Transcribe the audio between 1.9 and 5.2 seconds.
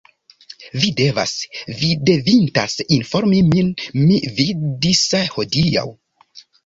devintas informi min. Mi vidis